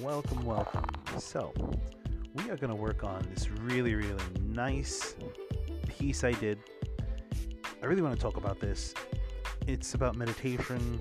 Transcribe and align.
welcome, 0.00 0.44
welcome. 0.44 0.84
So, 1.18 1.52
we 2.34 2.50
are 2.50 2.56
going 2.56 2.70
to 2.70 2.76
work 2.76 3.04
on 3.04 3.26
this 3.34 3.50
really, 3.50 3.94
really 3.94 4.14
nice 4.44 5.16
piece 5.88 6.24
I 6.24 6.32
did. 6.32 6.58
I 7.82 7.86
really 7.86 8.02
want 8.02 8.14
to 8.14 8.20
talk 8.20 8.36
about 8.36 8.60
this. 8.60 8.94
It's 9.66 9.94
about 9.94 10.16
meditation 10.16 10.98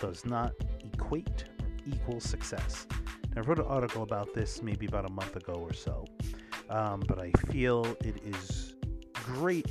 does 0.00 0.24
not 0.24 0.52
equate 0.82 1.44
equal 1.86 2.20
success. 2.20 2.86
Now, 3.34 3.42
I 3.42 3.44
wrote 3.44 3.58
an 3.58 3.66
article 3.66 4.02
about 4.02 4.34
this 4.34 4.62
maybe 4.62 4.86
about 4.86 5.08
a 5.08 5.12
month 5.12 5.36
ago 5.36 5.54
or 5.54 5.72
so, 5.72 6.04
um, 6.70 7.02
but 7.06 7.20
I 7.20 7.30
feel 7.50 7.84
it 8.00 8.22
is 8.24 8.74
great 9.12 9.70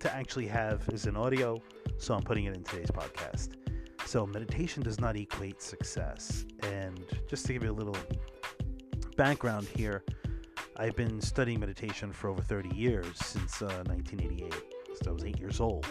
to 0.00 0.14
actually 0.14 0.46
have 0.46 0.88
as 0.90 1.06
an 1.06 1.16
audio, 1.16 1.60
so 1.98 2.14
I'm 2.14 2.22
putting 2.22 2.44
it 2.46 2.56
in 2.56 2.64
today's 2.64 2.90
podcast. 2.90 3.50
So, 4.06 4.26
meditation 4.26 4.82
does 4.82 5.00
not 5.00 5.16
equate 5.16 5.62
success. 5.62 6.44
And 6.62 7.00
just 7.28 7.46
to 7.46 7.52
give 7.52 7.62
you 7.62 7.70
a 7.70 7.72
little 7.72 7.96
background 9.16 9.68
here, 9.74 10.04
I've 10.76 10.96
been 10.96 11.20
studying 11.20 11.60
meditation 11.60 12.12
for 12.12 12.28
over 12.28 12.42
30 12.42 12.74
years 12.74 13.16
since 13.16 13.62
uh, 13.62 13.84
1988, 13.86 14.54
since 14.86 15.06
I 15.06 15.10
was 15.10 15.24
eight 15.24 15.38
years 15.38 15.60
old. 15.60 15.86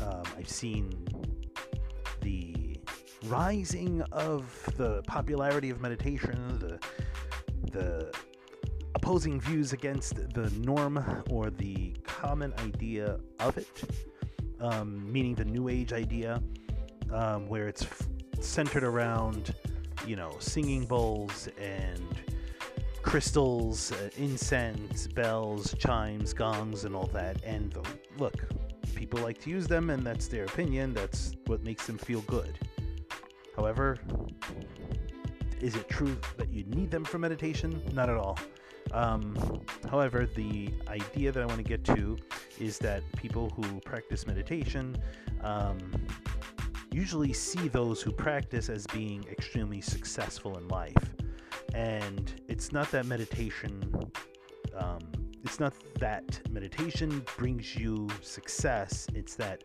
Um, 0.00 0.22
I've 0.36 0.48
seen 0.48 1.06
the 2.20 2.76
rising 3.26 4.02
of 4.12 4.68
the 4.76 5.02
popularity 5.02 5.70
of 5.70 5.80
meditation, 5.80 6.58
the 6.58 6.78
the 7.70 8.12
opposing 8.94 9.40
views 9.40 9.72
against 9.72 10.16
the 10.34 10.50
norm 10.60 11.22
or 11.30 11.50
the 11.50 11.92
common 12.04 12.52
idea 12.58 13.18
of 13.40 13.56
it, 13.56 13.82
um, 14.60 15.10
meaning 15.10 15.34
the 15.34 15.44
New 15.44 15.68
Age 15.68 15.92
idea, 15.92 16.42
um, 17.12 17.48
where 17.48 17.68
it's 17.68 17.82
f- 17.82 18.08
centered 18.40 18.84
around, 18.84 19.54
you 20.06 20.16
know, 20.16 20.34
singing 20.38 20.84
bowls 20.84 21.48
and 21.60 22.02
crystals, 23.02 23.92
uh, 23.92 24.10
incense, 24.16 25.06
bells, 25.08 25.74
chimes, 25.78 26.32
gongs, 26.32 26.84
and 26.84 26.94
all 26.94 27.08
that. 27.08 27.42
And 27.44 27.76
look, 28.18 28.44
people 28.94 29.20
like 29.20 29.40
to 29.42 29.50
use 29.50 29.66
them, 29.66 29.90
and 29.90 30.04
that's 30.04 30.28
their 30.28 30.44
opinion. 30.44 30.94
That's 30.94 31.34
what 31.46 31.62
makes 31.62 31.86
them 31.86 31.98
feel 31.98 32.20
good. 32.22 32.58
However, 33.56 33.98
is 35.60 35.76
it 35.76 35.88
true 35.88 36.16
that 36.36 36.52
you 36.52 36.64
need 36.64 36.90
them 36.90 37.04
for 37.04 37.18
meditation? 37.18 37.82
Not 37.92 38.08
at 38.08 38.16
all. 38.16 38.38
Um, 38.92 39.62
however, 39.88 40.26
the 40.26 40.70
idea 40.88 41.32
that 41.32 41.42
I 41.42 41.46
want 41.46 41.58
to 41.58 41.64
get 41.64 41.84
to 41.84 42.18
is 42.60 42.78
that 42.78 43.02
people 43.16 43.50
who 43.50 43.80
practice 43.80 44.26
meditation 44.26 44.96
um, 45.42 45.78
usually 46.92 47.32
see 47.32 47.68
those 47.68 48.02
who 48.02 48.12
practice 48.12 48.68
as 48.68 48.86
being 48.88 49.24
extremely 49.30 49.80
successful 49.80 50.58
in 50.58 50.68
life. 50.68 51.14
And 51.74 52.32
it's 52.48 52.72
not 52.72 52.90
that 52.90 53.06
meditation, 53.06 53.92
um, 54.76 55.00
it's 55.42 55.58
not 55.58 55.72
that 55.98 56.40
meditation 56.50 57.24
brings 57.38 57.74
you 57.74 58.08
success, 58.20 59.06
it's 59.14 59.34
that 59.36 59.64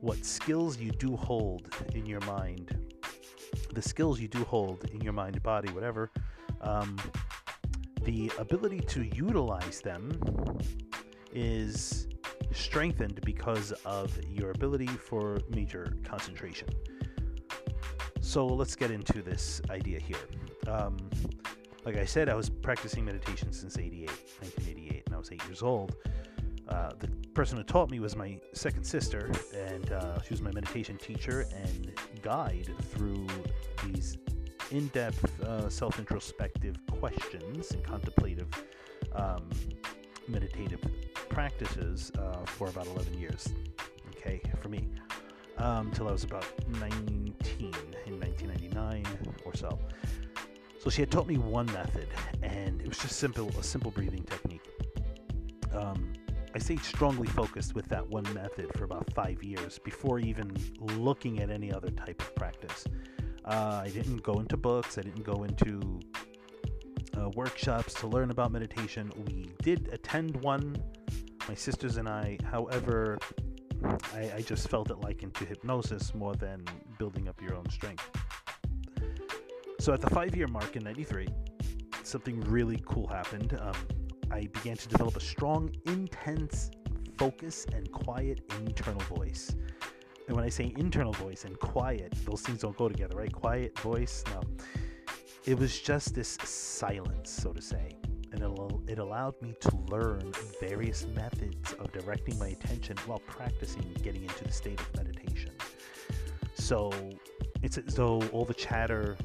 what 0.00 0.24
skills 0.24 0.78
you 0.78 0.90
do 0.90 1.16
hold 1.16 1.74
in 1.94 2.06
your 2.06 2.20
mind, 2.20 2.76
the 3.72 3.82
skills 3.82 4.20
you 4.20 4.28
do 4.28 4.44
hold 4.44 4.84
in 4.92 5.00
your 5.00 5.12
mind, 5.12 5.42
body, 5.42 5.70
whatever, 5.72 6.10
um, 6.60 6.96
the 8.04 8.30
ability 8.38 8.80
to 8.80 9.02
utilize 9.14 9.80
them 9.80 10.10
is 11.32 12.08
strengthened 12.52 13.20
because 13.24 13.72
of 13.84 14.18
your 14.24 14.50
ability 14.50 14.86
for 14.86 15.40
major 15.48 15.96
concentration. 16.04 16.68
So 18.20 18.46
let's 18.46 18.76
get 18.76 18.90
into 18.90 19.22
this 19.22 19.60
idea 19.70 19.98
here. 20.00 20.16
Um, 20.66 20.98
like 21.84 21.96
I 21.96 22.04
said, 22.04 22.28
I 22.28 22.34
was 22.34 22.50
practicing 22.50 23.04
meditation 23.04 23.52
since 23.52 23.78
88, 23.78 24.08
1988, 24.08 25.02
and 25.06 25.14
I 25.14 25.18
was 25.18 25.32
eight 25.32 25.42
years 25.46 25.62
old. 25.62 25.96
Uh, 26.68 26.90
the 26.98 27.08
person 27.34 27.56
who 27.56 27.64
taught 27.64 27.90
me 27.90 27.98
was 27.98 28.14
my 28.14 28.38
second 28.52 28.84
sister, 28.84 29.30
and 29.54 29.90
uh, 29.92 30.22
she 30.22 30.32
was 30.32 30.42
my 30.42 30.52
meditation 30.52 30.96
teacher 30.98 31.46
and 31.54 31.92
guide 32.22 32.70
through 32.90 33.26
these 33.86 34.18
in 34.70 34.86
depth, 34.88 35.40
uh, 35.42 35.68
self 35.68 35.98
introspective 35.98 36.76
questions 36.86 37.72
and 37.72 37.82
contemplative 37.82 38.48
um, 39.14 39.48
meditative 40.28 40.80
practices 41.30 42.12
uh, 42.18 42.44
for 42.44 42.68
about 42.68 42.86
11 42.88 43.18
years. 43.18 43.48
Okay, 44.10 44.42
for 44.60 44.68
me, 44.68 44.88
um, 45.56 45.90
till 45.92 46.08
I 46.08 46.12
was 46.12 46.24
about 46.24 46.44
19 46.68 47.34
in 47.58 48.20
1999 48.20 49.06
or 49.46 49.54
so. 49.54 49.78
So 50.78 50.90
she 50.90 51.02
had 51.02 51.10
taught 51.10 51.26
me 51.26 51.38
one 51.38 51.66
method, 51.66 52.08
and 52.42 52.80
it 52.80 52.88
was 52.88 52.98
just 52.98 53.16
simple 53.16 53.48
a 53.58 53.62
simple 53.62 53.90
breathing 53.90 54.24
technique. 54.24 54.66
Um, 55.72 56.12
I 56.54 56.58
stayed 56.58 56.82
strongly 56.82 57.28
focused 57.28 57.74
with 57.74 57.86
that 57.88 58.06
one 58.08 58.24
method 58.34 58.70
for 58.76 58.84
about 58.84 59.12
five 59.14 59.42
years 59.44 59.78
before 59.78 60.18
even 60.18 60.56
looking 60.80 61.40
at 61.40 61.50
any 61.50 61.72
other 61.72 61.90
type 61.90 62.20
of 62.20 62.34
practice. 62.34 62.84
Uh, 63.44 63.82
I 63.84 63.90
didn't 63.90 64.22
go 64.22 64.40
into 64.40 64.56
books. 64.56 64.98
I 64.98 65.02
didn't 65.02 65.22
go 65.22 65.44
into 65.44 66.00
uh, 67.16 67.30
workshops 67.30 67.94
to 67.94 68.06
learn 68.06 68.30
about 68.30 68.52
meditation. 68.52 69.12
We 69.26 69.50
did 69.62 69.88
attend 69.92 70.36
one, 70.42 70.82
my 71.50 71.56
sisters 71.56 71.96
and 71.96 72.08
I. 72.08 72.38
However, 72.44 73.18
I, 74.14 74.30
I 74.36 74.40
just 74.40 74.68
felt 74.68 74.88
it 74.88 75.00
likened 75.00 75.34
to 75.34 75.44
hypnosis 75.44 76.14
more 76.14 76.36
than 76.36 76.62
building 76.96 77.26
up 77.26 77.42
your 77.42 77.56
own 77.56 77.68
strength. 77.68 78.08
So 79.80 79.92
at 79.92 80.00
the 80.00 80.10
five 80.10 80.36
year 80.36 80.46
mark 80.46 80.76
in 80.76 80.84
93, 80.84 81.26
something 82.04 82.38
really 82.42 82.80
cool 82.86 83.08
happened. 83.08 83.58
Um, 83.60 83.74
I 84.30 84.46
began 84.58 84.76
to 84.76 84.88
develop 84.88 85.16
a 85.16 85.20
strong, 85.20 85.74
intense 85.86 86.70
focus 87.18 87.66
and 87.74 87.90
quiet 87.90 88.42
internal 88.60 89.02
voice. 89.16 89.52
And 90.28 90.36
when 90.36 90.44
I 90.44 90.50
say 90.50 90.72
internal 90.76 91.14
voice 91.14 91.44
and 91.44 91.58
quiet, 91.58 92.14
those 92.26 92.42
things 92.42 92.60
don't 92.60 92.76
go 92.76 92.88
together, 92.88 93.16
right? 93.16 93.32
Quiet 93.32 93.76
voice, 93.80 94.22
no. 94.32 94.40
It 95.46 95.58
was 95.58 95.80
just 95.80 96.14
this 96.14 96.38
silence, 96.44 97.28
so 97.28 97.52
to 97.52 97.60
say. 97.60 97.96
And 98.32 98.42
it, 98.88 98.98
allowed 98.98 99.34
me 99.42 99.54
to 99.60 99.76
learn 99.88 100.32
various 100.60 101.06
methods 101.14 101.72
of 101.74 101.90
directing 101.92 102.38
my 102.38 102.48
attention 102.48 102.96
while 103.06 103.18
practicing 103.26 103.92
getting 104.02 104.22
into 104.22 104.44
the 104.44 104.52
state 104.52 104.80
of 104.80 104.94
meditation. 104.96 105.52
So 106.54 106.92
it's 107.62 107.76
as 107.76 107.94
though 107.94 108.22
all 108.32 108.44
the 108.44 108.54
chatter 108.54 109.16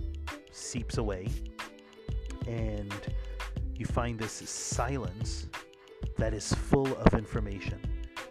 seeps 0.51 0.97
away 0.97 1.27
and 2.47 2.93
you 3.75 3.85
find 3.85 4.17
this 4.17 4.31
silence 4.31 5.47
that 6.17 6.33
is 6.33 6.53
full 6.53 6.95
of 6.97 7.13
information. 7.13 7.79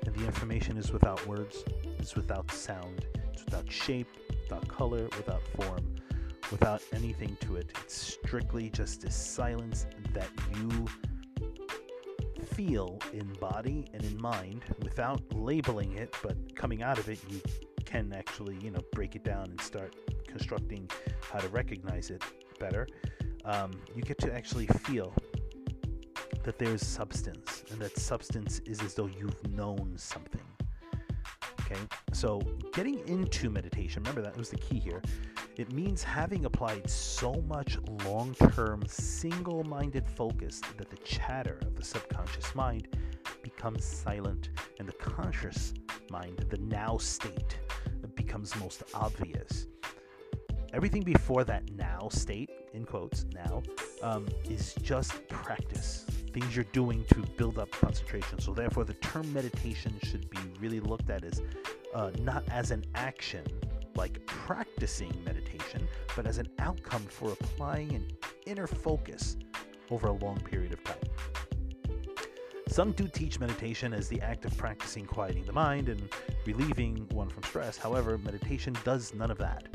And 0.07 0.15
the 0.15 0.25
information 0.25 0.77
is 0.77 0.93
without 0.93 1.25
words, 1.27 1.65
it's 1.99 2.15
without 2.15 2.51
sound, 2.51 3.07
it's 3.33 3.45
without 3.45 3.71
shape, 3.71 4.09
without 4.43 4.67
color, 4.69 5.05
without 5.17 5.43
form, 5.57 5.94
without 6.51 6.83
anything 6.93 7.37
to 7.41 7.57
it. 7.57 7.71
It's 7.83 8.19
strictly 8.23 8.71
just 8.71 9.03
this 9.03 9.15
silence 9.15 9.87
that 10.13 10.29
you 10.57 10.87
feel 12.45 12.99
in 13.13 13.33
body 13.35 13.87
and 13.93 14.05
in 14.05 14.21
mind 14.21 14.63
without 14.83 15.21
labeling 15.35 15.97
it, 15.97 16.15
but 16.23 16.37
coming 16.55 16.83
out 16.83 16.99
of 16.99 17.09
it, 17.09 17.19
you 17.29 17.41
can 17.85 18.13
actually, 18.13 18.57
you 18.63 18.71
know, 18.71 18.81
break 18.93 19.17
it 19.17 19.25
down 19.25 19.47
and 19.51 19.61
start 19.61 19.95
constructing 20.27 20.89
how 21.31 21.39
to 21.39 21.49
recognize 21.49 22.11
it 22.11 22.23
better. 22.59 22.87
Um, 23.45 23.73
you 23.95 24.03
get 24.03 24.19
to 24.19 24.33
actually 24.33 24.67
feel 24.67 25.13
that 26.45 26.59
there's 26.59 26.85
substance, 26.85 27.65
and 27.71 27.81
that 27.81 27.99
substance 27.99 28.61
is 28.61 28.83
as 28.83 28.95
though 28.95 29.07
you've 29.19 29.49
known 29.49 29.95
something. 29.97 30.41
Okay, 31.63 31.81
so 32.13 32.41
getting 32.75 33.07
into 33.09 33.49
meditation, 33.49 34.03
remember 34.03 34.23
that 34.23 34.37
was 34.37 34.51
the 34.51 34.59
key 34.59 34.79
here. 34.79 35.01
It 35.57 35.73
means 35.73 36.03
having 36.03 36.47
applied 36.47 36.91
so 36.91 37.33
much 37.47 37.79
long 38.05 38.35
term, 38.51 38.83
single 38.89 39.63
minded 39.63 40.09
focus 40.09 40.61
that 40.77 40.91
the 40.91 40.97
chatter 40.99 41.61
of 41.63 41.77
the 41.77 41.85
subconscious 41.85 42.55
mind 42.57 42.89
becomes 43.43 43.85
silent 43.85 44.51
and 44.81 44.89
the 44.89 44.93
conscious 44.95 45.73
mind, 46.11 46.45
the 46.51 46.59
now 46.59 46.99
state, 46.99 47.59
becomes 48.17 48.57
most 48.57 48.83
obvious. 48.95 49.69
Everything 50.73 51.03
before 51.03 51.45
that 51.45 51.71
now 51.73 52.09
state, 52.11 52.51
in 52.73 52.85
quotes, 52.85 53.25
now, 53.33 53.63
um, 54.03 54.27
is 54.51 54.75
just 54.83 55.27
practice 55.29 56.05
things 56.33 56.57
you're 56.57 56.65
doing 56.73 57.05
to 57.11 57.21
build 57.37 57.61
up 57.61 57.71
concentration. 57.71 58.41
So, 58.41 58.55
therefore, 58.55 58.83
the 58.83 58.95
term 58.95 59.33
meditation 59.33 59.95
should 60.03 60.29
be 60.31 60.39
really 60.59 60.81
looked 60.81 61.11
at 61.11 61.23
as 61.23 61.43
uh, 61.95 62.11
not 62.19 62.43
as 62.51 62.73
an 62.73 62.85
action 62.97 63.45
like 63.97 64.25
practicing 64.27 65.13
meditation, 65.25 65.87
but 66.17 66.27
as 66.27 66.39
an 66.39 66.49
outcome 66.59 67.03
for 67.03 67.33
applying 67.33 67.95
an 67.95 68.07
inner 68.47 68.67
focus 68.67 69.37
over 69.91 70.09
a 70.09 70.13
long 70.13 70.41
period 70.41 70.73
of 70.73 70.83
time. 70.85 70.97
Some 72.69 72.93
do 72.93 73.07
teach 73.07 73.39
meditation 73.39 73.93
as 73.93 74.09
the 74.09 74.21
act 74.21 74.45
of 74.45 74.57
practicing 74.57 75.07
quieting 75.07 75.45
the 75.45 75.53
mind 75.53 75.89
and 75.89 76.09
relieving 76.45 77.07
one 77.13 77.29
from 77.29 77.45
stress. 77.45 77.77
However, 77.77 78.19
meditation 78.19 78.75
does 78.85 79.15
none 79.15 79.31
of 79.31 79.39
that. 79.39 79.69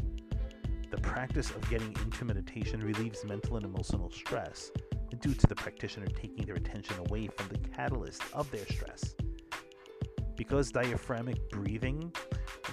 The 0.92 0.98
practice 0.98 1.50
of 1.52 1.70
getting 1.70 1.96
into 2.04 2.26
meditation 2.26 2.82
relieves 2.82 3.24
mental 3.24 3.56
and 3.56 3.66
emotional 3.66 4.10
stress 4.10 4.72
due 5.22 5.34
to 5.34 5.48
the 5.48 5.56
practitioner 5.56 6.08
taking 6.08 6.46
their 6.46 6.56
attention 6.56 6.98
away 7.08 7.28
from 7.28 7.48
the 7.48 7.60
catalyst 7.70 8.22
of 8.34 8.50
their 8.52 8.66
stress. 8.66 9.16
Because 10.40 10.72
diaphragmatic 10.72 11.50
breathing 11.50 12.14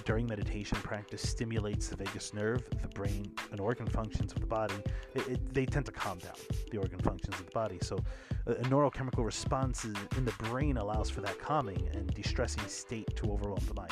during 0.05 0.25
meditation 0.25 0.77
practice 0.83 1.21
stimulates 1.21 1.89
the 1.89 1.97
vagus 1.97 2.33
nerve, 2.33 2.63
the 2.81 2.87
brain, 2.87 3.29
and 3.51 3.59
organ 3.59 3.85
functions 3.85 4.31
of 4.31 4.39
the 4.39 4.45
body, 4.45 4.81
it, 5.13 5.27
it, 5.27 5.53
they 5.53 5.65
tend 5.65 5.85
to 5.85 5.91
calm 5.91 6.17
down 6.19 6.37
the 6.71 6.77
organ 6.77 6.97
functions 6.99 7.37
of 7.37 7.45
the 7.45 7.51
body. 7.51 7.77
So, 7.81 7.99
a, 8.45 8.53
a 8.53 8.63
neurochemical 8.71 9.25
response 9.25 9.83
in 9.83 10.23
the 10.23 10.31
brain 10.39 10.77
allows 10.77 11.09
for 11.09 11.19
that 11.19 11.39
calming 11.39 11.89
and 11.93 12.07
distressing 12.13 12.65
state 12.67 13.13
to 13.17 13.33
overwhelm 13.33 13.65
the 13.67 13.73
mind. 13.73 13.91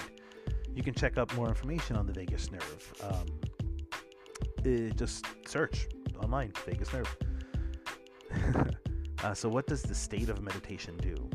You 0.74 0.82
can 0.82 0.94
check 0.94 1.18
up 1.18 1.36
more 1.36 1.50
information 1.50 1.98
on 1.98 2.08
the 2.08 2.14
vagus 2.14 2.50
nerve. 2.54 2.94
Um, 3.04 3.26
it, 4.64 4.96
just 4.96 5.26
search 5.46 5.90
online 6.24 6.54
vagus 6.66 6.94
nerve. 6.94 7.18
uh, 9.26 9.34
so, 9.34 9.50
what 9.50 9.68
does 9.68 9.82
the 9.82 9.96
state 9.96 10.30
of 10.30 10.42
meditation 10.42 10.96
do? 10.96 11.30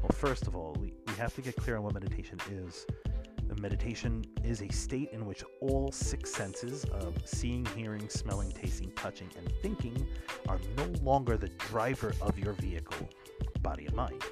Well, 0.00 0.10
first 0.14 0.46
of 0.46 0.56
all, 0.56 0.74
we, 0.80 0.86
we 0.86 0.89
have 1.20 1.34
to 1.34 1.42
get 1.42 1.54
clear 1.56 1.76
on 1.76 1.82
what 1.82 1.94
meditation 1.94 2.38
is. 2.50 2.86
Meditation 3.60 4.24
is 4.42 4.62
a 4.62 4.68
state 4.72 5.10
in 5.12 5.26
which 5.26 5.44
all 5.60 5.92
six 5.92 6.32
senses 6.32 6.84
of 6.84 7.14
seeing, 7.26 7.66
hearing, 7.76 8.08
smelling, 8.08 8.50
tasting, 8.52 8.90
touching, 8.92 9.28
and 9.36 9.52
thinking 9.60 10.06
are 10.48 10.58
no 10.78 10.86
longer 11.02 11.36
the 11.36 11.48
driver 11.48 12.14
of 12.22 12.38
your 12.38 12.54
vehicle, 12.54 13.06
body 13.60 13.84
and 13.84 13.94
mind. 13.94 14.22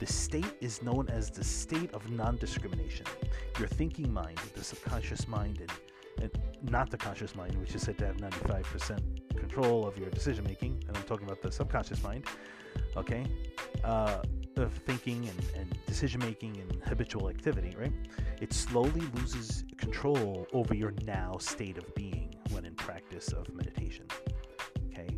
The 0.00 0.06
state 0.06 0.52
is 0.60 0.82
known 0.82 1.08
as 1.10 1.30
the 1.30 1.44
state 1.44 1.92
of 1.94 2.10
non 2.10 2.38
discrimination. 2.38 3.06
Your 3.58 3.68
thinking 3.68 4.12
mind, 4.12 4.38
the 4.54 4.64
subconscious 4.64 5.28
mind, 5.28 5.60
and, 5.60 5.70
and 6.20 6.70
not 6.72 6.90
the 6.90 6.96
conscious 6.96 7.36
mind, 7.36 7.54
which 7.54 7.74
is 7.76 7.82
said 7.82 7.98
to 7.98 8.06
have 8.06 8.16
95% 8.16 9.36
control 9.36 9.86
of 9.86 9.96
your 9.96 10.10
decision 10.10 10.44
making, 10.44 10.82
and 10.88 10.96
I'm 10.96 11.04
talking 11.04 11.26
about 11.26 11.40
the 11.40 11.52
subconscious 11.52 12.02
mind, 12.02 12.24
okay? 12.96 13.24
Uh, 13.84 14.22
of 14.56 14.72
thinking 14.72 15.28
and, 15.28 15.46
and 15.56 15.86
decision 15.86 16.20
making 16.20 16.56
and 16.58 16.82
habitual 16.84 17.28
activity, 17.28 17.74
right? 17.78 17.92
It 18.40 18.52
slowly 18.52 19.02
loses 19.14 19.64
control 19.76 20.46
over 20.52 20.74
your 20.74 20.92
now 21.04 21.36
state 21.38 21.78
of 21.78 21.94
being 21.94 22.34
when 22.50 22.64
in 22.64 22.74
practice 22.74 23.28
of 23.32 23.52
meditation. 23.54 24.06
Okay? 24.88 25.16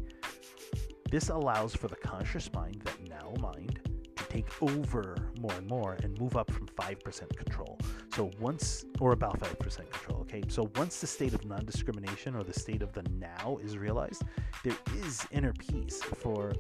This 1.11 1.29
allows 1.29 1.75
for 1.75 1.89
the 1.89 1.97
conscious 1.97 2.53
mind, 2.53 2.81
that 2.85 3.09
now 3.09 3.35
mind, 3.41 3.81
to 4.17 4.25
take 4.25 4.63
over 4.63 5.17
more 5.41 5.53
and 5.53 5.67
more 5.67 5.97
and 6.03 6.19
move 6.19 6.37
up 6.37 6.51
from 6.51 6.67
5% 6.67 7.37
control. 7.37 7.79
So 8.15 8.31
once, 8.39 8.85
or 9.01 9.13
about 9.13 9.41
5% 9.41 9.91
control, 9.91 10.21
okay? 10.21 10.43
So 10.49 10.71
once 10.77 11.01
the 11.01 11.07
state 11.07 11.35
of 11.35 11.45
non 11.45 11.65
discrimination 11.65 12.35
or 12.35 12.43
the 12.43 12.59
state 12.59 12.83
of 12.83 12.93
the 12.93 13.03
now 13.19 13.59
is 13.63 13.79
realized, 13.79 14.23
there 14.65 14.77
is 15.05 15.27
inner 15.33 15.53
peace 15.55 16.03
for 16.03 16.53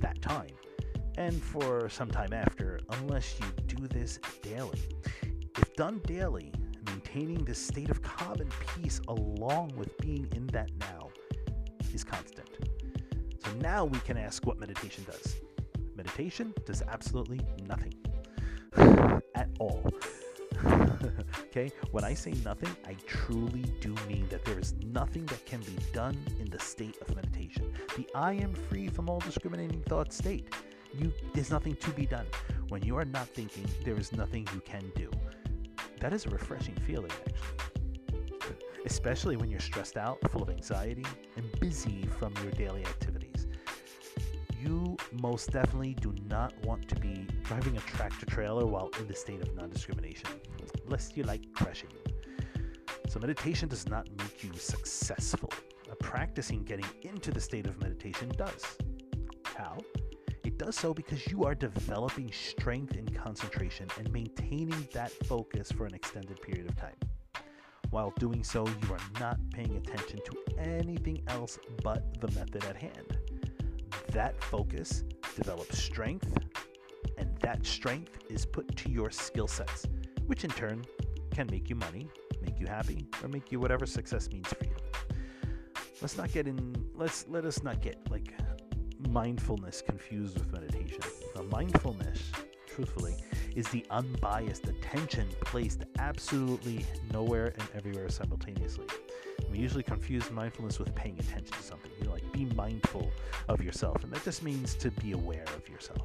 that 0.00 0.20
time 0.22 0.50
and 1.18 1.42
for 1.42 1.88
some 1.88 2.08
time 2.08 2.32
after, 2.32 2.78
unless 2.90 3.34
you 3.40 3.46
do 3.66 3.88
this 3.88 4.20
daily. 4.40 4.78
If 5.56 5.74
done 5.74 6.00
daily, 6.06 6.52
maintaining 6.86 7.44
this 7.44 7.58
state 7.58 7.90
of 7.90 8.00
calm 8.02 8.40
and 8.40 8.52
peace 8.76 9.00
along 9.08 9.72
with 9.76 9.98
being 9.98 10.28
in 10.36 10.46
that 10.48 10.70
now 10.78 11.10
is 11.92 12.04
constant. 12.04 12.48
So 13.44 13.50
now 13.60 13.84
we 13.84 13.98
can 14.00 14.16
ask 14.16 14.46
what 14.46 14.60
meditation 14.60 15.04
does. 15.10 15.36
Meditation 15.96 16.54
does 16.64 16.82
absolutely 16.82 17.40
nothing 17.66 17.94
at 19.34 19.48
all. 19.58 19.90
okay, 21.46 21.72
when 21.90 22.04
I 22.04 22.14
say 22.14 22.32
nothing, 22.44 22.70
I 22.86 22.94
truly 23.08 23.62
do 23.80 23.92
mean 24.06 24.28
that 24.30 24.44
there 24.44 24.58
is 24.58 24.74
nothing 24.84 25.26
that 25.26 25.44
can 25.46 25.60
be 25.60 25.76
done 25.92 26.16
in 26.38 26.48
the 26.48 26.60
state 26.60 26.96
of 27.00 27.14
meditation. 27.16 27.72
The 27.96 28.06
I 28.14 28.34
am 28.34 28.54
free 28.54 28.86
from 28.86 29.10
all 29.10 29.18
discriminating 29.18 29.82
thought 29.82 30.12
state 30.12 30.54
you 30.96 31.12
there's 31.34 31.50
nothing 31.50 31.76
to 31.76 31.90
be 31.90 32.06
done. 32.06 32.26
When 32.68 32.82
you 32.82 32.96
are 32.96 33.04
not 33.04 33.28
thinking, 33.28 33.66
there 33.84 33.96
is 33.96 34.12
nothing 34.12 34.46
you 34.54 34.60
can 34.60 34.90
do. 34.94 35.10
That 36.00 36.12
is 36.12 36.26
a 36.26 36.30
refreshing 36.30 36.74
feeling 36.86 37.10
actually. 37.26 37.68
Especially 38.84 39.36
when 39.36 39.50
you're 39.50 39.60
stressed 39.60 39.96
out, 39.96 40.18
full 40.30 40.42
of 40.42 40.50
anxiety, 40.50 41.04
and 41.36 41.60
busy 41.60 42.06
from 42.18 42.32
your 42.42 42.52
daily 42.52 42.82
activities. 42.82 43.46
You 44.60 44.96
most 45.12 45.52
definitely 45.52 45.94
do 45.94 46.14
not 46.28 46.52
want 46.64 46.88
to 46.88 46.96
be 46.96 47.26
driving 47.44 47.76
a 47.76 47.80
tractor 47.80 48.26
trailer 48.26 48.66
while 48.66 48.90
in 48.98 49.06
the 49.06 49.14
state 49.14 49.42
of 49.42 49.54
non 49.54 49.70
discrimination, 49.70 50.30
lest 50.86 51.16
you 51.16 51.24
like 51.24 51.52
crashing. 51.52 51.90
So, 53.08 53.18
meditation 53.18 53.68
does 53.68 53.88
not 53.88 54.08
make 54.18 54.44
you 54.44 54.52
successful. 54.54 55.50
Practicing 56.00 56.62
getting 56.64 56.86
into 57.02 57.30
the 57.30 57.40
state 57.40 57.66
of 57.66 57.80
meditation 57.82 58.30
does. 58.36 58.78
How? 59.44 59.78
Does 60.58 60.76
so 60.76 60.92
because 60.92 61.26
you 61.28 61.44
are 61.44 61.54
developing 61.54 62.32
strength 62.32 62.96
and 62.96 63.14
concentration 63.14 63.86
and 63.96 64.12
maintaining 64.12 64.88
that 64.92 65.12
focus 65.24 65.70
for 65.70 65.86
an 65.86 65.94
extended 65.94 66.42
period 66.42 66.68
of 66.68 66.76
time. 66.76 66.96
While 67.90 68.12
doing 68.18 68.42
so, 68.42 68.66
you 68.66 68.92
are 68.92 69.20
not 69.20 69.38
paying 69.52 69.76
attention 69.76 70.20
to 70.24 70.60
anything 70.60 71.22
else 71.28 71.58
but 71.82 72.20
the 72.20 72.28
method 72.32 72.64
at 72.64 72.76
hand. 72.76 73.18
That 74.10 74.42
focus 74.42 75.04
develops 75.36 75.78
strength, 75.78 76.36
and 77.16 77.38
that 77.38 77.64
strength 77.64 78.18
is 78.28 78.44
put 78.44 78.76
to 78.76 78.90
your 78.90 79.10
skill 79.10 79.46
sets, 79.46 79.86
which 80.26 80.44
in 80.44 80.50
turn 80.50 80.84
can 81.30 81.46
make 81.50 81.70
you 81.70 81.76
money, 81.76 82.08
make 82.42 82.58
you 82.58 82.66
happy, 82.66 83.06
or 83.22 83.28
make 83.28 83.52
you 83.52 83.60
whatever 83.60 83.86
success 83.86 84.28
means 84.30 84.48
for 84.48 84.64
you. 84.64 84.76
Let's 86.02 86.16
not 86.16 86.32
get 86.32 86.46
in 86.46 86.74
let's 86.94 87.26
let 87.28 87.44
us 87.44 87.62
not 87.62 87.80
get 87.80 87.96
like 88.10 88.34
mindfulness 89.08 89.82
confused 89.82 90.38
with 90.38 90.52
meditation. 90.52 91.00
Now, 91.34 91.42
mindfulness, 91.42 92.30
truthfully, 92.66 93.16
is 93.56 93.66
the 93.68 93.84
unbiased 93.90 94.68
attention 94.68 95.26
placed 95.40 95.84
absolutely 95.98 96.84
nowhere 97.12 97.54
and 97.58 97.68
everywhere 97.74 98.08
simultaneously. 98.08 98.86
We 99.50 99.58
usually 99.58 99.82
confuse 99.82 100.30
mindfulness 100.30 100.78
with 100.78 100.94
paying 100.94 101.18
attention 101.18 101.56
to 101.56 101.62
something. 101.62 101.90
You 101.98 102.06
know, 102.06 102.12
like 102.12 102.32
be 102.32 102.44
mindful 102.54 103.10
of 103.48 103.62
yourself, 103.62 104.04
and 104.04 104.12
that 104.12 104.24
just 104.24 104.42
means 104.42 104.74
to 104.74 104.90
be 104.90 105.12
aware 105.12 105.44
of 105.56 105.68
yourself. 105.68 106.04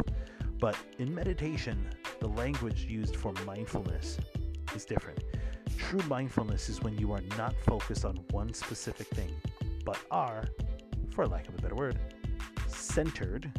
But 0.60 0.78
in 0.98 1.14
meditation, 1.14 1.86
the 2.22 2.28
language 2.28 2.86
used 2.86 3.18
for 3.18 3.34
mindfulness 3.46 4.18
is 4.74 4.86
different. 4.86 5.20
True 5.78 6.02
mindfulness 6.08 6.70
is 6.70 6.82
when 6.82 6.98
you 6.98 7.12
are 7.12 7.22
not 7.38 7.54
focused 7.66 8.06
on 8.06 8.16
one 8.32 8.54
specific 8.54 9.08
thing, 9.08 9.34
but 9.84 10.00
are, 10.10 10.46
for 11.10 11.28
lack 11.28 11.50
of 11.50 11.56
a 11.56 11.62
better 11.62 11.76
word, 11.76 12.00
centered 12.76 13.52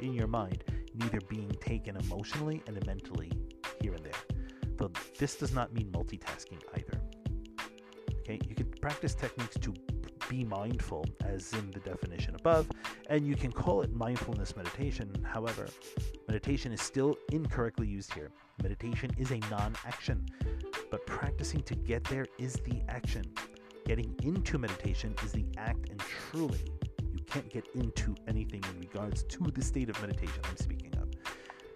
in 0.00 0.14
your 0.14 0.26
mind, 0.26 0.64
neither 0.94 1.20
being 1.28 1.50
taken 1.60 1.96
emotionally 1.96 2.62
and 2.66 2.84
mentally 2.86 3.32
here 3.80 3.94
and 3.94 4.04
there. 4.04 4.12
But 4.76 4.94
this 5.18 5.36
does 5.36 5.52
not 5.52 5.72
mean 5.72 5.90
multitasking 5.92 6.60
either. 6.76 7.00
Okay, 8.20 8.40
you 8.48 8.54
can 8.54 8.66
practice 8.80 9.14
techniques 9.14 9.56
to 9.60 9.74
be 10.28 10.44
mindful, 10.44 11.04
as 11.24 11.52
in 11.52 11.70
the 11.70 11.80
definition 11.80 12.34
above, 12.34 12.66
and 13.10 13.26
you 13.26 13.36
can 13.36 13.52
call 13.52 13.82
it 13.82 13.92
mindfulness 13.92 14.56
meditation. 14.56 15.10
However, 15.22 15.68
meditation 16.26 16.72
is 16.72 16.80
still 16.80 17.16
incorrectly 17.30 17.86
used 17.86 18.12
here. 18.14 18.30
Meditation 18.62 19.10
is 19.18 19.30
a 19.30 19.38
non 19.50 19.74
action, 19.86 20.26
but 20.90 21.04
practicing 21.06 21.62
to 21.64 21.74
get 21.74 22.04
there 22.04 22.26
is 22.38 22.54
the 22.64 22.80
action. 22.88 23.24
Getting 23.84 24.14
into 24.22 24.58
meditation 24.58 25.14
is 25.22 25.32
the 25.32 25.44
act, 25.58 25.90
and 25.90 26.00
truly, 26.00 26.64
can't 27.34 27.50
get 27.50 27.66
into 27.74 28.14
anything 28.28 28.62
in 28.70 28.78
regards 28.78 29.24
to 29.24 29.50
the 29.52 29.60
state 29.60 29.90
of 29.90 30.00
meditation 30.00 30.40
I'm 30.48 30.56
speaking 30.56 30.92
of. 31.02 31.08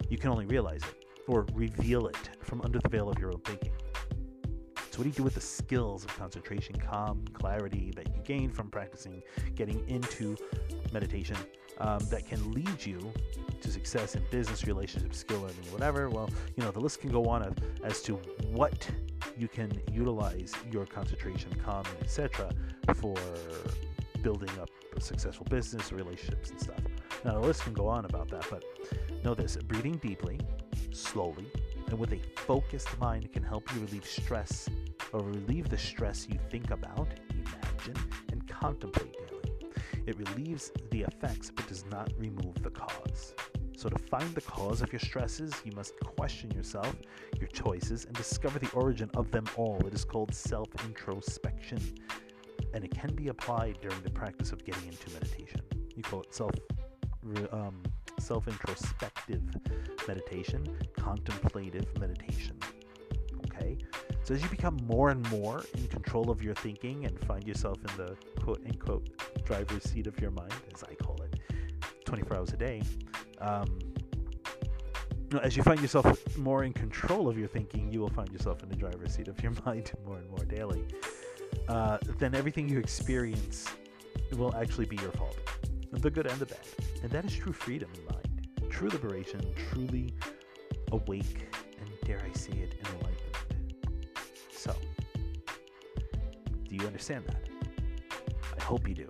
You 0.09 0.17
can 0.17 0.29
only 0.29 0.45
realize 0.45 0.81
it 0.83 1.05
or 1.27 1.45
reveal 1.53 2.07
it 2.07 2.29
from 2.39 2.61
under 2.61 2.79
the 2.79 2.87
veil 2.87 3.09
of 3.09 3.19
your 3.19 3.33
own 3.33 3.41
thinking. 3.41 3.73
So, 4.91 4.99
what 4.99 5.03
do 5.03 5.09
you 5.09 5.15
do 5.15 5.23
with 5.23 5.35
the 5.35 5.41
skills 5.41 6.05
of 6.05 6.17
concentration, 6.17 6.77
calm, 6.77 7.25
clarity 7.33 7.91
that 7.97 8.07
you 8.07 8.21
gain 8.23 8.49
from 8.51 8.71
practicing 8.71 9.21
getting 9.55 9.85
into 9.89 10.37
meditation 10.93 11.35
um, 11.79 11.99
that 12.09 12.25
can 12.25 12.53
lead 12.53 12.85
you 12.85 13.11
to 13.59 13.69
success 13.69 14.15
in 14.15 14.23
business, 14.31 14.65
relationships, 14.65 15.19
skill 15.19 15.41
learning, 15.41 15.57
whatever? 15.71 16.09
Well, 16.09 16.29
you 16.55 16.63
know, 16.63 16.71
the 16.71 16.79
list 16.79 17.01
can 17.01 17.11
go 17.11 17.25
on 17.25 17.43
of, 17.43 17.57
as 17.83 18.01
to 18.03 18.13
what 18.47 18.89
you 19.37 19.49
can 19.49 19.81
utilize 19.91 20.53
your 20.71 20.85
concentration, 20.85 21.53
calm, 21.65 21.83
etc., 22.01 22.49
for 22.95 23.17
building 24.21 24.49
up 24.61 24.69
a 24.95 25.01
successful 25.01 25.45
business, 25.49 25.91
relationships, 25.91 26.49
and 26.49 26.59
stuff. 26.59 26.79
Now, 27.25 27.33
the 27.33 27.47
list 27.47 27.63
can 27.63 27.73
go 27.73 27.87
on 27.87 28.05
about 28.05 28.29
that, 28.29 28.45
but 28.49 28.63
know 29.23 29.33
this 29.33 29.55
breathing 29.57 29.97
deeply, 29.97 30.39
slowly, 30.91 31.45
and 31.87 31.99
with 31.99 32.13
a 32.13 32.19
focused 32.35 32.97
mind 32.99 33.31
can 33.31 33.43
help 33.43 33.73
you 33.73 33.81
relieve 33.81 34.05
stress 34.05 34.69
or 35.11 35.21
relieve 35.21 35.69
the 35.69 35.77
stress 35.77 36.27
you 36.29 36.39
think 36.49 36.71
about, 36.71 37.07
imagine, 37.31 37.95
and 38.31 38.47
contemplate 38.47 39.13
daily. 39.13 39.73
It 40.05 40.17
relieves 40.17 40.71
the 40.91 41.01
effects 41.01 41.51
but 41.55 41.67
does 41.67 41.85
not 41.91 42.11
remove 42.17 42.61
the 42.63 42.71
cause. 42.71 43.33
So, 43.75 43.87
to 43.87 43.97
find 43.97 44.35
the 44.35 44.41
cause 44.41 44.81
of 44.81 44.91
your 44.91 44.99
stresses, 44.99 45.53
you 45.63 45.71
must 45.71 45.93
question 46.01 46.51
yourself, 46.51 46.93
your 47.39 47.47
choices, 47.47 48.03
and 48.03 48.13
discover 48.13 48.59
the 48.59 48.69
origin 48.71 49.09
of 49.15 49.31
them 49.31 49.45
all. 49.55 49.81
It 49.87 49.93
is 49.93 50.03
called 50.03 50.35
self 50.35 50.67
introspection. 50.85 51.79
And 52.73 52.83
it 52.83 52.91
can 52.91 53.13
be 53.15 53.29
applied 53.29 53.77
during 53.81 54.01
the 54.01 54.09
practice 54.09 54.51
of 54.51 54.63
getting 54.63 54.87
into 54.87 55.09
meditation. 55.11 55.61
You 55.95 56.03
call 56.03 56.21
it 56.21 56.33
self 56.33 56.51
um, 57.51 57.81
self 58.19 58.47
introspective 58.47 59.41
meditation, 60.07 60.65
contemplative 60.93 61.85
meditation. 61.99 62.57
Okay? 63.45 63.77
So 64.23 64.33
as 64.33 64.41
you 64.43 64.49
become 64.49 64.77
more 64.85 65.09
and 65.09 65.29
more 65.29 65.63
in 65.75 65.87
control 65.87 66.29
of 66.29 66.41
your 66.41 66.55
thinking 66.55 67.05
and 67.05 67.19
find 67.25 67.47
yourself 67.47 67.77
in 67.79 67.97
the 67.97 68.15
quote 68.41 68.61
unquote 68.65 69.09
driver's 69.45 69.83
seat 69.83 70.07
of 70.07 70.19
your 70.19 70.31
mind, 70.31 70.53
as 70.73 70.83
I 70.83 70.93
call 70.95 71.17
it, 71.23 71.39
24 72.05 72.37
hours 72.37 72.53
a 72.53 72.57
day, 72.57 72.81
um, 73.39 73.79
as 75.41 75.55
you 75.55 75.63
find 75.63 75.79
yourself 75.79 76.37
more 76.37 76.63
in 76.63 76.73
control 76.73 77.27
of 77.27 77.37
your 77.37 77.47
thinking, 77.47 77.91
you 77.91 77.99
will 77.99 78.09
find 78.09 78.31
yourself 78.31 78.63
in 78.63 78.69
the 78.69 78.75
driver's 78.75 79.13
seat 79.13 79.27
of 79.27 79.41
your 79.43 79.53
mind 79.65 79.91
more 80.05 80.17
and 80.17 80.29
more 80.29 80.45
daily. 80.45 80.85
Uh, 81.67 81.97
then 82.17 82.33
everything 82.35 82.67
you 82.67 82.79
experience 82.79 83.67
will 84.33 84.55
actually 84.55 84.85
be 84.85 84.95
your 84.97 85.11
fault, 85.11 85.37
the 85.91 86.09
good 86.09 86.25
and 86.25 86.39
the 86.39 86.45
bad. 86.45 86.59
And 87.03 87.11
that 87.11 87.25
is 87.25 87.35
true 87.35 87.53
freedom 87.53 87.89
in 87.95 88.05
mind, 88.05 88.47
true 88.69 88.89
liberation, 88.89 89.41
truly 89.69 90.13
awake, 90.91 91.47
and 91.79 91.89
dare 92.05 92.21
I 92.27 92.35
say 92.37 92.53
it, 92.53 92.75
enlightened. 92.85 93.19
So, 94.51 94.75
do 96.67 96.75
you 96.75 96.85
understand 96.85 97.25
that? 97.27 97.47
I 98.59 98.63
hope 98.63 98.87
you 98.87 98.95
do. 98.95 99.07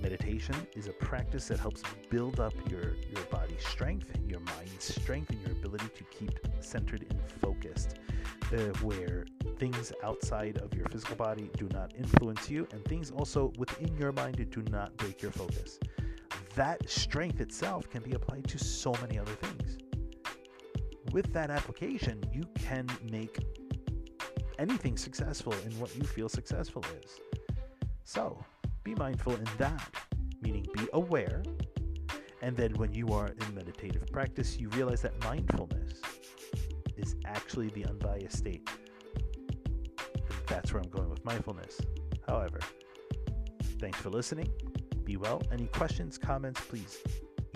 Meditation 0.00 0.54
is 0.76 0.86
a 0.86 0.92
practice 0.92 1.48
that 1.48 1.58
helps 1.58 1.82
build 2.08 2.40
up 2.40 2.54
your, 2.70 2.94
your 3.10 3.24
body's 3.30 3.37
strength, 3.58 4.10
your 4.26 4.40
mind's 4.40 4.94
strength, 4.94 5.30
and 5.30 5.40
your 5.42 5.52
ability 5.52 5.88
to 5.96 6.04
keep 6.04 6.38
centered 6.60 7.06
and 7.10 7.20
focused, 7.40 7.98
uh, 8.52 8.56
where 8.82 9.26
things 9.58 9.92
outside 10.02 10.58
of 10.58 10.74
your 10.74 10.86
physical 10.86 11.16
body 11.16 11.50
do 11.56 11.68
not 11.72 11.94
influence 11.96 12.50
you, 12.50 12.66
and 12.72 12.84
things 12.84 13.10
also 13.10 13.52
within 13.58 13.96
your 13.96 14.12
mind 14.12 14.48
do 14.50 14.62
not 14.70 14.96
break 14.96 15.22
your 15.22 15.32
focus. 15.32 15.78
That 16.54 16.88
strength 16.88 17.40
itself 17.40 17.88
can 17.88 18.02
be 18.02 18.12
applied 18.12 18.48
to 18.48 18.58
so 18.58 18.92
many 19.02 19.18
other 19.18 19.32
things. 19.32 19.78
With 21.12 21.32
that 21.32 21.50
application, 21.50 22.22
you 22.32 22.44
can 22.58 22.86
make 23.10 23.38
anything 24.58 24.96
successful 24.96 25.54
in 25.64 25.78
what 25.78 25.94
you 25.96 26.02
feel 26.02 26.28
successful 26.28 26.84
is. 27.02 27.20
So, 28.04 28.42
be 28.82 28.94
mindful 28.94 29.34
in 29.34 29.46
that, 29.58 29.88
meaning 30.42 30.66
be 30.74 30.88
aware. 30.92 31.42
And 32.42 32.56
then 32.56 32.72
when 32.74 32.92
you 32.92 33.08
are 33.08 33.28
in 33.28 33.54
meditative 33.54 34.06
practice, 34.12 34.58
you 34.58 34.68
realize 34.70 35.02
that 35.02 35.22
mindfulness 35.24 36.00
is 36.96 37.16
actually 37.24 37.68
the 37.70 37.84
unbiased 37.86 38.38
state. 38.38 38.68
And 39.98 40.38
that's 40.46 40.72
where 40.72 40.82
I'm 40.82 40.90
going 40.90 41.10
with 41.10 41.24
mindfulness. 41.24 41.80
However, 42.26 42.60
thanks 43.80 43.98
for 43.98 44.10
listening. 44.10 44.50
Be 45.04 45.16
well. 45.16 45.42
Any 45.50 45.66
questions, 45.66 46.18
comments, 46.18 46.60
please 46.68 46.98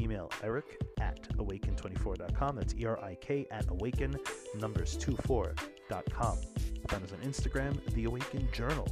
email 0.01 0.31
erik 0.43 0.81
at 1.01 1.23
awaken24.com. 1.37 2.57
That's 2.57 2.75
E 2.75 2.87
R 2.87 2.99
I 3.05 3.15
K 3.17 3.47
at 3.51 3.71
awaken 3.71 4.17
numbers 4.59 4.97
24.com. 4.99 6.39
Find 6.89 7.05
us 7.05 7.13
on 7.13 7.19
Instagram, 7.29 7.95
The 7.95 8.05
Awaken 8.05 8.49
Journal. 8.53 8.89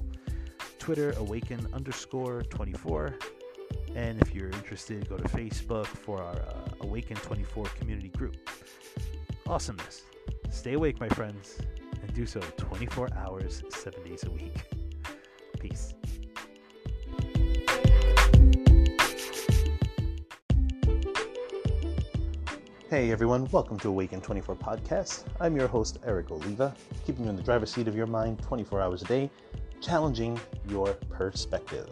Twitter, 0.79 1.13
awaken 1.19 1.67
underscore 1.73 2.43
24. 2.43 3.15
And 3.95 4.21
if 4.23 4.35
you're 4.35 4.51
interested, 4.51 5.09
go 5.09 5.17
to 5.17 5.25
Facebook 5.25 5.87
for 5.87 6.23
our 6.23 6.37
uh, 6.37 6.71
Awaken 6.83 7.17
24 7.17 7.65
community 7.79 8.09
group. 8.09 8.37
Awesomeness. 9.47 10.03
Stay 10.51 10.75
awake, 10.75 11.01
my 11.01 11.09
friends, 11.09 11.59
and 12.01 12.15
do 12.15 12.25
so 12.25 12.41
24 12.57 13.09
hours, 13.17 13.63
7 13.71 14.03
days 14.05 14.25
a 14.25 14.31
week. 14.31 14.57
Peace. 15.59 15.95
Hey 22.89 23.13
everyone, 23.13 23.47
welcome 23.53 23.79
to 23.81 23.89
Awaken 23.89 24.21
24 24.21 24.57
podcast. 24.57 25.25
I'm 25.41 25.57
your 25.57 25.69
host, 25.69 25.99
Erik 26.05 26.31
Oliva, 26.31 26.75
keeping 27.07 27.25
you 27.25 27.31
in 27.31 27.37
the 27.37 27.43
driver's 27.43 27.73
seat 27.73 27.87
of 27.87 27.95
your 27.95 28.07
mind 28.07 28.41
24 28.43 28.81
hours 28.81 29.03
a 29.03 29.05
day 29.05 29.31
challenging 29.81 30.39
your 30.69 30.95
perspective. 31.11 31.89